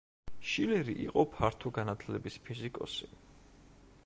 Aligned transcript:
შილერი 0.51 0.95
იყო 1.03 1.25
ფართო 1.37 1.73
განათლების 1.77 2.41
ფიზიკოსი. 2.49 3.15